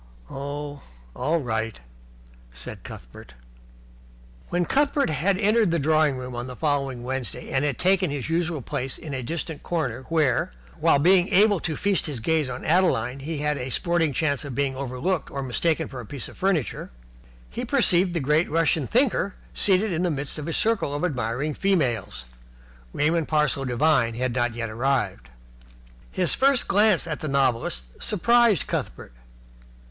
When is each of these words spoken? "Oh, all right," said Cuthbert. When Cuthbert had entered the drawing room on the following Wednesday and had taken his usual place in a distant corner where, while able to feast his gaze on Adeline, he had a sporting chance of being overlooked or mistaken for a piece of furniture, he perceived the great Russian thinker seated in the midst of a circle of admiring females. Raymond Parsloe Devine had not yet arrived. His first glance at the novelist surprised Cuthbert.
"Oh, 0.31 0.81
all 1.15 1.37
right," 1.41 1.79
said 2.51 2.83
Cuthbert. 2.83 3.35
When 4.49 4.65
Cuthbert 4.65 5.11
had 5.11 5.37
entered 5.37 5.69
the 5.69 5.77
drawing 5.77 6.17
room 6.17 6.35
on 6.35 6.47
the 6.47 6.55
following 6.55 7.03
Wednesday 7.03 7.51
and 7.51 7.63
had 7.63 7.77
taken 7.77 8.09
his 8.09 8.27
usual 8.27 8.63
place 8.63 8.97
in 8.97 9.13
a 9.13 9.21
distant 9.21 9.61
corner 9.61 10.01
where, 10.09 10.53
while 10.79 10.99
able 11.07 11.59
to 11.59 11.75
feast 11.75 12.07
his 12.07 12.19
gaze 12.19 12.49
on 12.49 12.65
Adeline, 12.65 13.19
he 13.19 13.37
had 13.45 13.59
a 13.59 13.69
sporting 13.69 14.11
chance 14.11 14.43
of 14.43 14.55
being 14.55 14.75
overlooked 14.75 15.29
or 15.29 15.43
mistaken 15.43 15.87
for 15.87 15.99
a 15.99 16.05
piece 16.07 16.27
of 16.27 16.35
furniture, 16.35 16.89
he 17.51 17.63
perceived 17.63 18.15
the 18.15 18.19
great 18.19 18.49
Russian 18.49 18.87
thinker 18.87 19.35
seated 19.53 19.91
in 19.93 20.01
the 20.01 20.09
midst 20.09 20.39
of 20.39 20.47
a 20.47 20.53
circle 20.53 20.95
of 20.95 21.05
admiring 21.05 21.53
females. 21.53 22.25
Raymond 22.91 23.27
Parsloe 23.27 23.65
Devine 23.65 24.15
had 24.15 24.33
not 24.33 24.55
yet 24.55 24.71
arrived. 24.71 25.29
His 26.11 26.33
first 26.33 26.67
glance 26.67 27.05
at 27.05 27.19
the 27.19 27.27
novelist 27.27 28.01
surprised 28.01 28.65
Cuthbert. 28.65 29.11